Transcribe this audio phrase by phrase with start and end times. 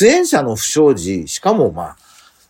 [0.00, 1.96] 出演者の不祥事、しかもまあ、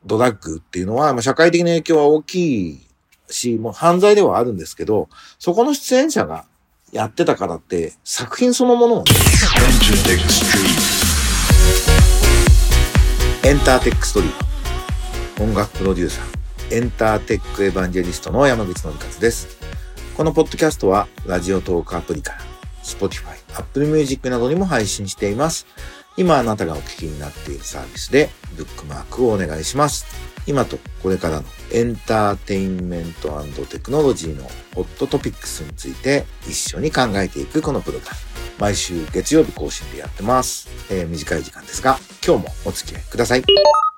[0.06, 2.86] ドラッグっていうのは、まあ、社会的な影響は大きい
[3.28, 5.08] し、もう犯罪ではあるんですけど、
[5.40, 6.44] そこの出演者が
[6.92, 9.10] やってたからって、作品そのものをね、
[13.42, 14.30] エンターテックストリー
[15.36, 15.42] ト。
[15.42, 19.58] 音楽プロデューサー、エンターテックエヴァンジェリストの山口のりかつです。
[20.16, 22.38] このポッドキャストは、ラジオトークアプリから、
[22.84, 25.66] Spotify、Apple Music などにも配信しています。
[26.16, 30.06] 今あなたがお聞きになっているサービスでブックマークをお願いします。
[30.46, 33.30] 今とこれからのエンターテインメント
[33.66, 34.44] テクノロジーの
[34.74, 38.18] ホットトピックスについて一緒に考えていくこのプログラム。
[38.58, 40.68] 毎週月曜日更新でやってます。
[40.90, 43.42] えー、短い時間ですが、今日もお付き合いください。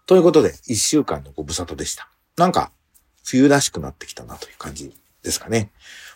[0.07, 2.09] ということで、一週間のご無沙汰でした。
[2.37, 2.71] なんか、
[3.25, 4.95] 冬らしくなってきたなという感じ
[5.25, 5.73] ですかね。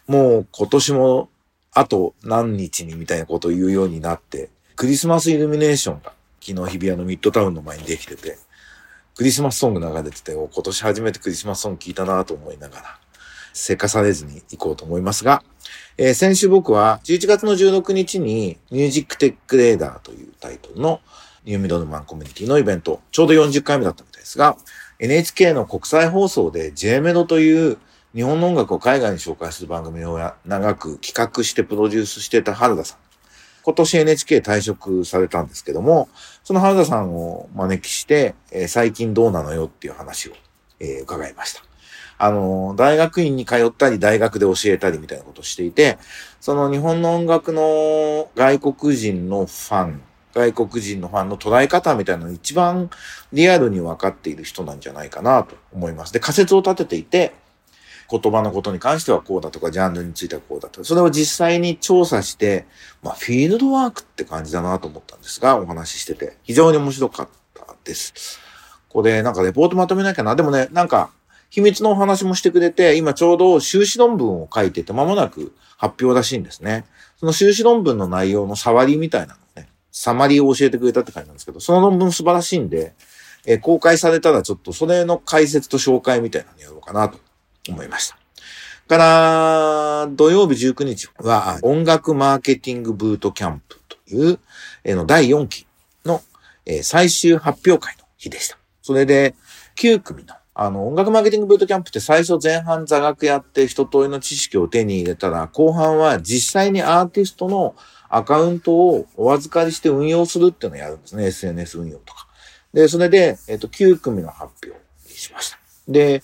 [0.06, 1.28] もう今年も
[1.72, 8.36] あと何日にみたいなことを言うようになって、クリスマスイルミネーションが昨日日比谷のミッドタウンの前にできてて、
[9.16, 12.98] クリスマスソング流れてて、今年初めてクリスマスソング聞いたなと思いながら、
[13.54, 15.42] せかされずに行こうと思いますが、
[15.96, 21.00] えー、先週僕は11月の16日にミュージックテックレーダーというタイトルの
[21.46, 24.58] ニューミドルマンコミュニティのイベント、ちょうど40回目だったみたいですが、
[24.98, 27.78] NHK の国際放送で J メドという
[28.14, 33.05] 日本の音楽を海外に紹介する番組を長く企画してプロデュースしてた原田さん。
[33.66, 36.08] 今年 NHK 退職されたんですけども、
[36.44, 40.34] その原田さんを招きして、えー、最近どうなのよっていう話を、
[40.78, 41.62] えー、伺いました。
[42.16, 45.98] あの、大学院に通ったり、大学で教えたりみたいなことをしていて、
[46.40, 50.00] その日本の音楽の外国人のファン、
[50.32, 52.88] 外国人のファンの捉え方みたいなのを一番
[53.32, 56.12] リアルに分かっている人なんじゃないかなと思います。
[56.12, 57.34] で、仮説を立てていて、
[58.08, 62.66] 言葉のことに関してはこうだとか、ジャンルについてはこうだとか、それを実際に調査して、
[63.02, 68.38] まあ、フィールドワークって感じだなと思ったんですが、お話ししてて、非常に面白かったです。
[68.88, 70.36] これ、なんかレポートまとめなきゃな。
[70.36, 71.10] でもね、なんか、
[71.50, 76.84] 秘密のお話もしてくれて、今ちょうど修士論文を書いてて、間もなく発表らしいんですね。
[77.18, 82.94] その修士論文の内容の触りみたいなのね、サマリーを教えてくれたって感じなんですけど、その論文素晴らしいんで、
[83.46, 87.18] え、公開されたらちょっとそれの解説と紹介みたいなのやろうかなと
[87.70, 88.18] 思いました。
[88.88, 94.38] から、土曜日19日は音楽マーケティングブートキャンプという、
[94.84, 95.66] えの第4期
[96.04, 96.22] の、
[96.64, 98.58] え最終発表会の日でした。
[98.82, 99.34] それで
[99.76, 107.74] 9組のあの、音楽マーケティングブートキャンプって最初前半座学やって一通りの知識を手に入れたら、後半は実際にアーティストの
[108.08, 111.26] アカウントをお預かりして運用するっていうのをやるんですね。
[111.26, 112.26] SNS 運用とか。
[112.72, 115.58] で、それで、えっ、と、9組の発表にしました。
[115.88, 116.22] で、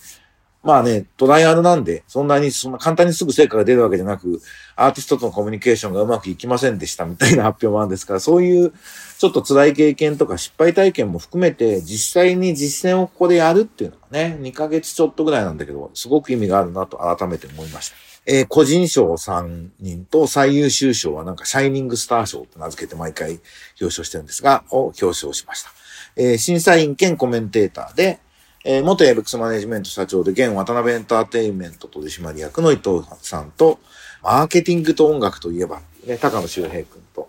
[0.62, 4.40] まあね、トライアルなんで、そんなに、そんな簡単にすぐ成果が出るわけじゃなく、
[4.76, 8.72] アーティストとのコミュニケーションがうまくいきませんでしたみたいな発表もあるんですから、そういう
[9.18, 17.96] ちょっと辛い経験とか失敗体験も含めて、実際に実践をここでやるっていうのはね、2ヶ月ちょっとぐらいなんだけど、すごく意味があるなと改めて思いました。
[18.24, 23.40] えー、個人賞3人と最優秀賞はなんかシャイニングスター賞と名付けて毎回
[23.80, 25.70] 表彰してるんですが、を表彰しました。
[26.14, 28.20] えー、審査員兼コメンテーターで、
[28.64, 33.80] えー、元エブックスマネジメント社長で現渡辺エンターテインメント取締役の伊藤さんと、
[34.22, 37.28] マーケティングと音楽といえば、ね、高野修平君と、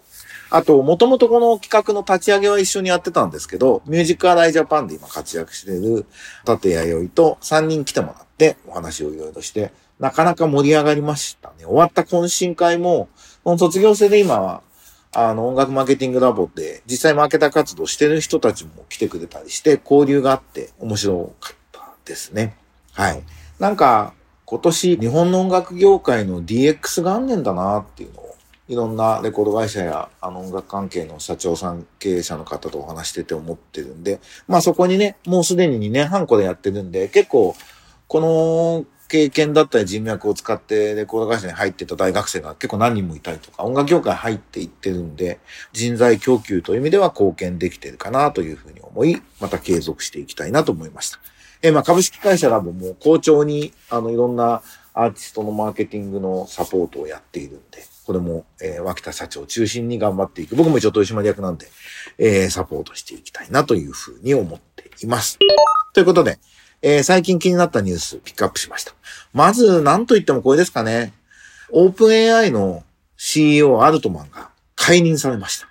[0.51, 6.05] あと、もともとこの企画の立ち上げは一緒にやってたんですけど、ミュージックアライジャパンで今活躍している
[6.47, 11.65] 立弥生と3人来てもらってお話をいろいろして、なかなか盛り上がりましたね。
[11.65, 13.09] 終わった懇親会も、
[13.43, 14.61] この卒業生で今は
[15.15, 22.55] あの、音楽マーケティングラボで、実際マーケター活動してる人たちも来てくれたりして、交流があって面白かったですね。
[22.93, 23.23] はい。
[23.59, 24.13] なんか、
[24.45, 28.35] 今年日本の音楽業界の DX 元年だなっていうのを、
[28.67, 37.55] いろんなレコード会社やあの音楽関係の社長さん、経営者の方とお話してて思ってるんで、まあそこにね、もうすでに2年半これやってるんで、結構、
[38.07, 45.39] この経験だったり人脈を使ってレコード会社に入ってた大学生が結構何人もいたりとか、音楽業界入っていってるんで、
[45.71, 51.19] 人材供給という意味では貢献できてるかなというふうに思い、また継続していきたいなと思いました。
[51.61, 54.63] えまあ、株式会社ラボも好調に、あの、いろんな
[54.95, 60.55] アーティストのマーケティングのサポートをやっているんで、これも、えー、脇田社長を中心に頑張っていく。
[60.55, 61.67] 僕も一応取締役なんで、
[62.17, 65.37] えー、サポートしていきたいなというふうに思っています。
[65.93, 66.39] ということで、
[66.85, 68.93] えー、最近気になったニュースピックアップしました。
[69.33, 71.13] まず、何と言ってもこれですかね。
[71.71, 72.83] オープン AI の
[73.15, 75.69] CEO アルトマンが解任されました。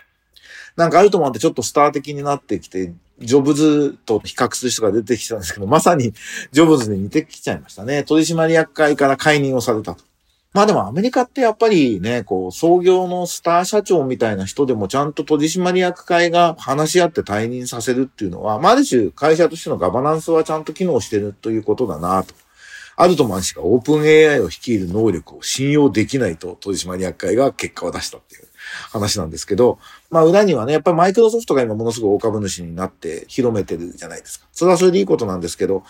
[0.74, 6.14] なんかアルトマンってちょっとスター的になってきて、ジョブズと比較する人が出てきたんですけど、まさに
[6.50, 8.04] ジョブズに似てきちゃいましたね。
[8.04, 10.04] 取締役会から解任をされたと
[10.52, 22.34] まあでもアメリカってやっぱりね、こう、創業のスター社長みたいな人でもちゃんと取締役会が話し合って退任させるっていうのは、まあある種会社としてのガバナンスはちゃんと機能してるということだなと。
[22.96, 28.42] アルトマン氏がオープン AI を率いる能力を信用できないと取締役会が結果を出したっていう
[28.90, 29.78] 話なんですけど、
[30.10, 34.46] まあ裏にはね、やっぱりマイクロソフトが今ものすごい大株主になって広めてるじゃないですか。
[34.52, 35.84] それはそれでいいことなんですけど、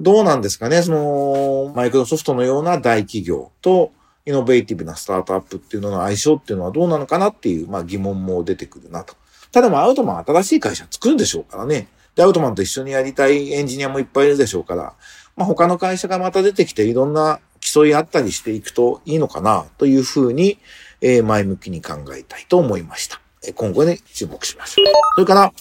[0.00, 3.92] どうなんですかね、その、マイクロソフトのような大企業と、
[4.26, 9.14] イノベーティブなスタートアップっていうのの相性っていうのはどうなのかなっていう、まあ疑問も出てくるなと。
[9.52, 11.88] ただまあアウトマン新しい会社作るんでしょうからね。
[12.14, 14.94] で、アウトマンと一緒にやりたいエンジニアもいっぱいいるでしょうから、
[15.36, 20.58] まあ他の会社がまた出てきていろんな競い合ったりしていくといいのかなというふうに、
[21.00, 23.20] えー、前向きに考えたいと思いました。
[23.54, 24.86] 今後ね、注目しましょう。
[25.14, 25.52] それから、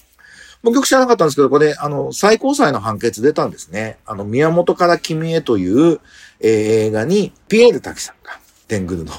[0.62, 3.98] 僕よく知らなかったんですけど、これ、あの、最高裁の判決出たんですね。
[4.06, 6.02] あの、宮本から君へという、
[6.42, 6.50] えー、
[6.88, 9.14] 映画に、ピエール滝さんが、テングルの、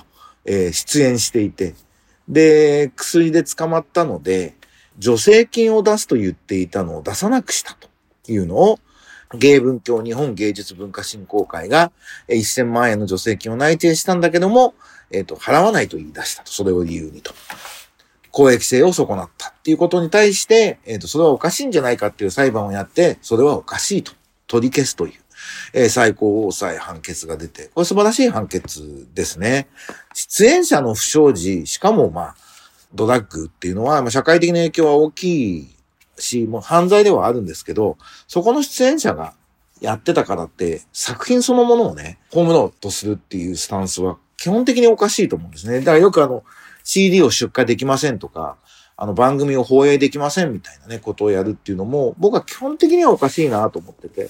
[0.45, 1.75] えー、出演していて、
[2.29, 4.55] で、薬で捕まったので、
[5.01, 7.89] 助成金を出すと言っていたのを出さなくしたと
[8.31, 8.79] いうのを、
[9.35, 11.93] 芸文教日本芸術文化振興会が
[12.29, 14.75] 1000万円の助成金を内定したんだけども、
[15.13, 16.53] えっ、ー、と、払わないと言い出したと。
[16.53, 17.33] それを理由にと。
[18.31, 24.13] 公益性を損なったっていうことに対して、えっ、ー、と、それはおかしいんじゃないかっていう裁判をやって、それはおかしいと
[24.47, 25.13] 取り消すという、
[25.73, 29.69] えー、最高裁判決が出て、これ素晴らしい判決ですね。
[30.15, 32.37] 出演者の不祥事、しかもまあ、
[32.95, 35.77] ドラッグっていうのは、まあ、社会的な影響は大きい
[36.19, 37.97] し、もう犯罪ではあるんですけど、
[38.27, 39.35] そこの出演者が
[39.81, 45.81] やってたからって、作品そのものをね、ホームローとするっていうスタンスは基本的におかしいと思うんですね。
[45.81, 46.45] だからよくあの、
[46.91, 48.57] CD を出荷できませんとか、
[48.97, 54.29] あの番組を放映できませんみたいなね、ことをやるっていうのも、僕は基本的にはおかしいなと思ってて、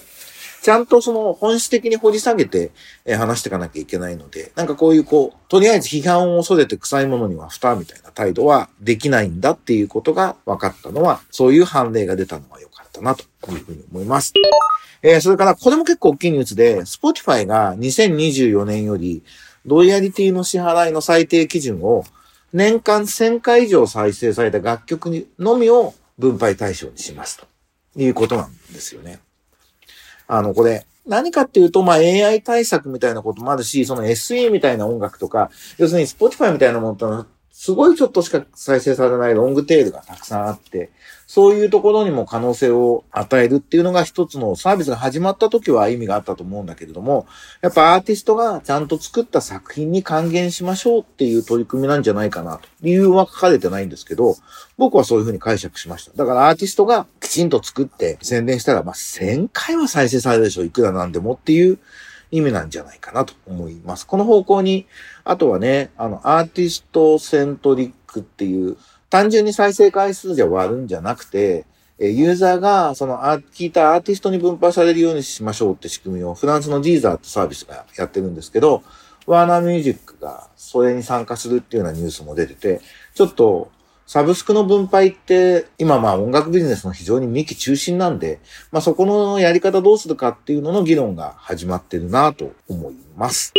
[0.62, 2.70] ちゃんとその本質的に掘り下げて、
[3.06, 14.34] え話していかなきゃいけないので、なんかこういうこう、とりあえず批判を恐れて臭いものには蓋みたいな態度はできないんだっていうことが分かったのは、そういう判例が出たのは良かったなというふうに思います。
[15.02, 19.22] えー、それから、これも結構大きいニュースで、Spotify が2024年より、
[19.64, 22.04] ロイヤリティの支払いの最低基準を、
[22.52, 27.47] 年間1000回以上再生された楽曲にのみを分配対象にしますと
[27.97, 29.20] いうことなんですよね。
[30.26, 37.26] あの、これ、何かっていうと、まあ、AI 対策みたいなこともあるし、その SE みたいな音楽とか、要するに Spotify みたいなものと
[37.60, 40.90] すごいちょっとしか再生されないロングテールがたくさんあって、
[41.26, 47.26] そういうところにも可能性を与えるっていうのが一つのサービスが始まった時は意味があったと思うんだけれども、
[47.60, 52.66] やっぱアーティストがちゃんと作った作品に還元しましょうっていう取り組みなんじゃないかなと。
[52.80, 54.36] 理由は書かれてないんですけど、
[54.78, 56.12] 僕はそういうふうに解釈しました。
[56.16, 60.64] だからアーティストがきちんと作って宣伝したら、まあ、1000回は再生されるでしょ。
[60.64, 61.78] いくらなんでもっていう
[62.30, 64.06] 意味なんじゃないかなと思います。
[64.06, 64.86] この方向に、
[65.24, 68.76] あとはね、あの、アーティストセントリックっていう、
[69.08, 71.64] 単純に再生回数じゃ割るんじゃなくて、
[71.98, 78.82] えユーザーがその聞いたアーティストに分配されるようにしましょうって仕組みをフランスのジーザーってサービスがやってるんですけど、
[79.26, 82.80] ワーナーミュージックがそれに参加するっていうようなニュースも出てて、
[83.14, 83.70] ちょっと
[84.12, 88.40] サブスクの分配って今まあ音楽ビジネスの非常に幹中心なんで、
[88.72, 93.52] まあそこのやり方どうするかっていうのの議論が始まってるなと思います。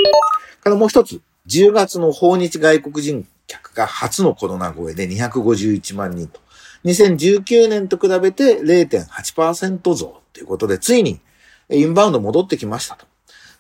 [0.59, 6.41] からもう一つ、10月の訪日外国人客が初のコロナ超えで251万人と。
[6.83, 11.21] 2019年と比べて0.8%増ということで、ついに
[11.69, 13.05] インバウンド戻ってきましたと。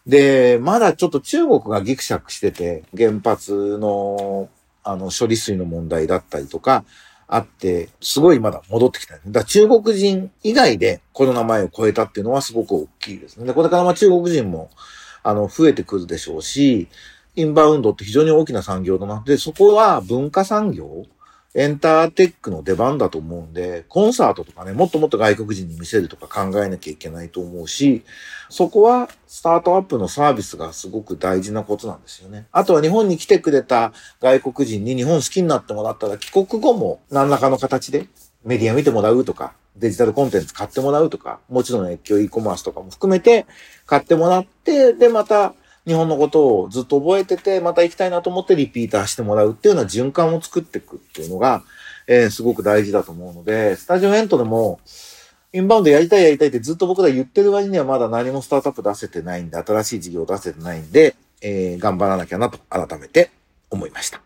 [0.05, 4.49] で、まだちょっと中国がギクシャクしてて、原発の
[4.83, 6.83] あの処理水の問題だったりとか、
[7.27, 9.13] あって、すごいまだ戻ってきた。
[9.13, 13.45] だから中国人以外でこの名前を超えたっていうのはすごく大きいですね。
[13.45, 14.69] で、これからま中国人も、
[15.23, 16.89] あの、増えてくるでしょうし、
[17.35, 19.23] インバウンドって非常に大きな産業だな。
[19.25, 21.05] で、そこは文化産業、
[21.53, 28.03] エンターテックの出番だと思うんで、コンサートとかね、もっともっと外国人に見せるとか考えなきゃいけないと思うし、
[28.49, 32.47] そこはスタートアップのサービスがすごく大事なことなんですよね。
[32.53, 33.91] あとは日本に来てくれた
[34.21, 38.07] 外国人に日本好きになってもらったら帰国後も何らかの形で
[38.45, 43.45] メディア見てもらうとか、デジタルコンテンツ買ってもらうとか、もちろん越境 e コマースとかも含めて
[43.85, 45.53] 買ってもらって、で、また
[45.87, 51.63] 日本のことをずっと覚えてて、また行きたいなと思ってリピーターしてもらうっていうような循環を作っていくっていうのが、
[52.07, 54.79] えー、すごく大事だと思うので、スタジオエントでも、
[55.53, 63.31] インバウンドやりたいやりたいってずっと僕ら言ってる割にはまだ何もスタートアップ出せてないんで、新しい事業出せてないんで、えー、頑張らなきゃなと改めて
[63.69, 64.21] 思いました。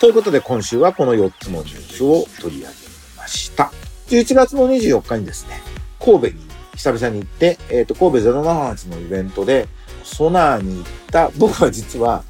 [0.00, 2.74] ということで今週はこの4つのニュースを取り上げ
[3.16, 3.72] ました。
[4.08, 5.60] 11月の24日にですね、
[5.98, 9.68] 神戸に久々に行って、えっ、ー、と、神戸078のイベントで、
[10.14, 12.24] ソナーに行った、僕は実は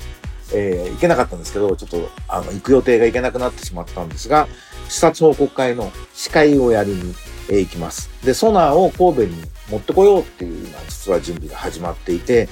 [0.52, 4.48] えー、行けなかったんですけど、ちょっと、あの、行く予定が行けなくなってしまったんですが、
[4.88, 7.14] 視察報告会の司会をやりに、
[7.48, 8.10] えー、行きます。
[8.24, 12.48] で、ソナーを神戸に持ってこようっていうの実は準備が始まっていて、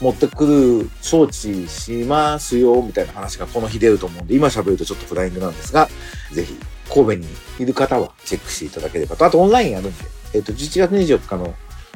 [0.00, 0.46] 持ってく
[0.82, 5.88] る装置しますよ、みたいな話がこの日出ると思うんで、今喋るとちょっとフライングなんですが、
[6.32, 6.56] ぜひ、
[6.88, 7.26] 神戸に
[7.58, 9.24] いる方はチェックしていただければと。
[9.24, 11.54] あとオンラインやるんで、えっ、ー、と、11月24日の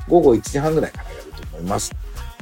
[0.09, 1.91] 午後1時半ぐらいからやると思います。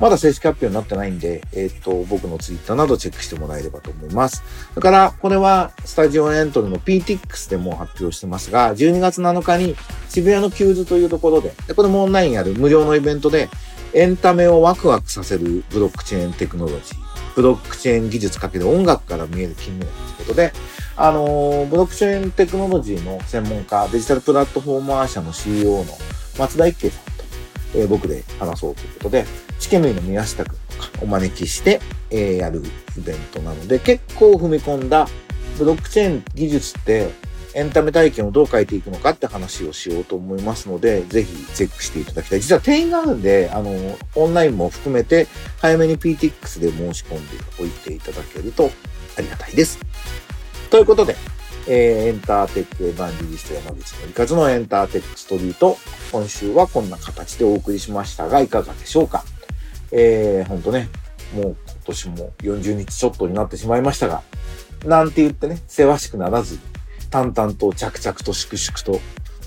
[0.01, 4.43] まだ正式発表になってないんで、えっ、と、僕のツイッターなどチェックしてもらえればと思います。
[4.75, 9.77] だから、これはスタジオエントリーの PTX でも発表してますが、12月7日に
[10.09, 13.49] 渋谷の QWS というところで、でこれもオンラインやる無料のイベントで、
[13.93, 16.81] エンタメをワクワクさせるブロックチェーンテクノロジー、
[17.37, 20.53] ブロックチェーン技術かける音楽から見える近未来ということで、
[20.97, 25.85] あの、ブロックチェーンテクノロジーの専門家、デジタルプラットフォーマー社の CEO の
[26.37, 27.14] 松田一慶さん、
[27.75, 29.25] えー、僕で話そうということで、
[29.59, 32.63] チケミーの宮下君とかお招きして、えー、やる
[32.99, 35.09] イベントなので、結構踏み込んだ
[35.59, 37.11] ブロックチェーン技術って
[37.55, 42.41] エンタメ体験をどう変えていくのかって話をしようと思いますので、ぜひチェックしていただきたい。
[42.41, 43.71] 実は定員があるんで、あの、
[44.17, 45.29] オンラインも含めて、
[45.61, 48.71] 早めに PTX で申し込んでおいていただけると
[49.17, 49.79] ありがたいです。
[50.69, 51.15] ということで、
[51.67, 55.77] えー、エンターテックエヴァンジリスト山口のりかのエンターテックストリート、
[56.13, 59.25] 今週はこんな形でお送りしましたが、いかがでしょうか？
[59.93, 60.89] えー、ほんとね、
[61.35, 64.23] もう今年も40日ちょっとになってしまいましたが、
[64.85, 66.59] なんて言ってね、せわしくならず、
[67.11, 69.01] 淡々と着々と粛々と、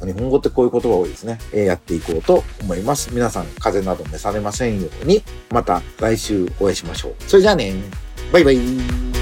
[0.05, 3.09] 日本語ってこういう言葉多いですね、えー、やっていこうと思います。
[3.13, 7.15] 皆さん、風邪など召されませんように、また来週お会いしましょう。
[7.27, 7.73] それじゃあね、
[8.31, 9.16] バイバイ。